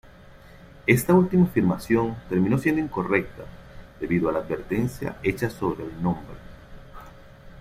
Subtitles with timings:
[0.87, 3.43] Esta última afirmación terminó siendo incorrecta
[3.99, 6.37] debido a la advertencia hecha sobre el nombre.